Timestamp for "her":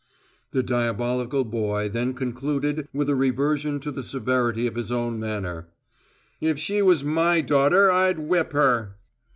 8.53-8.95